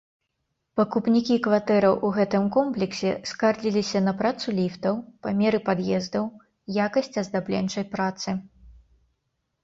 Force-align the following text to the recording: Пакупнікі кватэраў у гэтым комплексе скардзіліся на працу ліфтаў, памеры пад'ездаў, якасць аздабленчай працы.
Пакупнікі 0.79 1.35
кватэраў 1.47 1.97
у 2.07 2.09
гэтым 2.15 2.45
комплексе 2.55 3.11
скардзіліся 3.31 4.01
на 4.05 4.13
працу 4.21 4.53
ліфтаў, 4.59 4.93
памеры 5.25 5.59
пад'ездаў, 5.67 6.25
якасць 6.85 7.19
аздабленчай 7.23 7.85
працы. 7.93 8.29